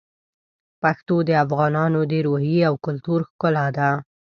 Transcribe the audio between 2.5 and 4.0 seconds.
او کلتور ښکلا ده.